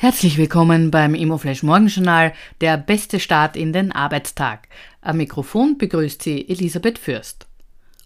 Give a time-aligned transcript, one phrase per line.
[0.00, 4.68] Herzlich willkommen beim Immoflash Morgenjournal, der beste Start in den Arbeitstag.
[5.00, 7.48] Am Mikrofon begrüßt Sie Elisabeth Fürst.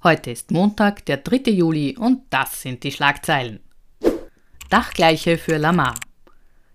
[0.02, 1.50] Heute ist Montag, der 3.
[1.50, 3.60] Juli und das sind die Schlagzeilen.
[4.70, 5.92] Dachgleiche für Lamar.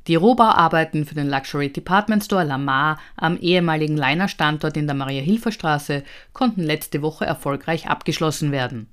[0.06, 6.04] Die Rohbauarbeiten für den Luxury Department Store Lamar am ehemaligen Leiner Standort in der Maria-Hilfer-Straße
[6.32, 8.88] konnten letzte Woche erfolgreich abgeschlossen werden.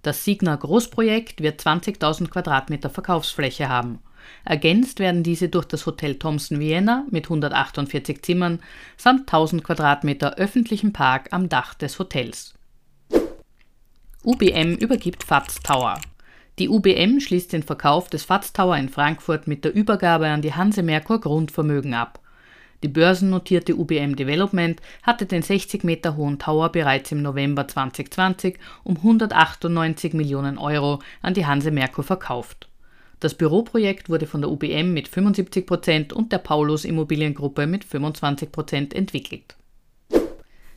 [0.00, 3.98] Das Signa Großprojekt wird 20.000 Quadratmeter Verkaufsfläche haben.
[4.44, 8.60] Ergänzt werden diese durch das Hotel Thomson Vienna mit 148 Zimmern
[8.96, 12.54] samt 1000 Quadratmeter öffentlichen Park am Dach des Hotels.
[14.24, 16.00] UBM übergibt FATS Tower.
[16.58, 20.54] Die UBM schließt den Verkauf des FATS Tower in Frankfurt mit der Übergabe an die
[20.54, 22.18] Hanse Merkur Grundvermögen ab.
[22.82, 28.96] Die börsennotierte UBM Development hatte den 60 Meter hohen Tower bereits im November 2020 um
[28.96, 32.68] 198 Millionen Euro an die Hanse Merkur verkauft.
[33.20, 38.52] Das Büroprojekt wurde von der UBM mit 75 Prozent und der Paulus Immobiliengruppe mit 25
[38.52, 39.56] Prozent entwickelt.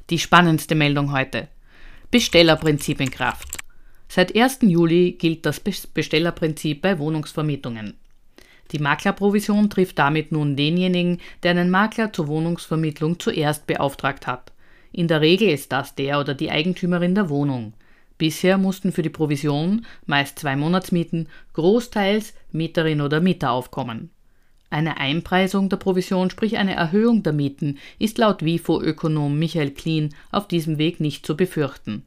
[0.10, 1.50] Die spannendste Meldung heute.
[2.12, 3.58] Bestellerprinzip in Kraft.
[4.08, 4.60] Seit 1.
[4.62, 7.96] Juli gilt das Bestellerprinzip bei Wohnungsvermietungen.
[8.72, 14.52] Die Maklerprovision trifft damit nun denjenigen, der einen Makler zur Wohnungsvermittlung zuerst beauftragt hat.
[14.92, 17.74] In der Regel ist das der oder die Eigentümerin der Wohnung.
[18.20, 24.12] Bisher mussten für die Provision, meist zwei Monatsmieten, großteils Mieterin oder Mieter aufkommen.
[24.70, 30.48] Eine Einpreisung der Provision, sprich eine Erhöhung der Mieten, ist laut WIFO-Ökonom Michael Klien auf
[30.50, 32.04] diesem Weg nicht zu befürchten.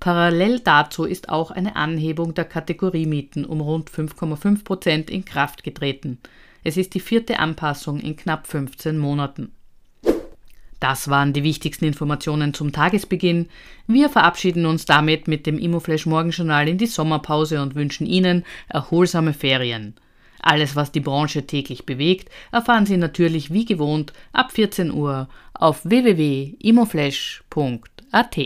[0.00, 6.18] Parallel dazu ist auch eine Anhebung der Kategoriemieten um rund 5,5 Prozent in Kraft getreten.
[6.62, 9.52] Es ist die vierte Anpassung in knapp 15 Monaten.
[10.84, 13.48] Das waren die wichtigsten Informationen zum Tagesbeginn.
[13.86, 19.32] Wir verabschieden uns damit mit dem Immoflash Morgenjournal in die Sommerpause und wünschen Ihnen erholsame
[19.32, 19.94] Ferien.
[20.42, 25.86] Alles, was die Branche täglich bewegt, erfahren Sie natürlich wie gewohnt ab 14 Uhr auf
[25.86, 28.38] www.imoflash.at.